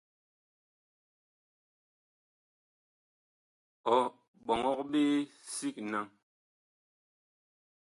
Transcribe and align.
Ɔ 3.93 3.97
ɓɔŋɔg 4.45 4.79
ɓe 4.91 5.01
sig 5.53 5.75
naŋ. 5.91 6.07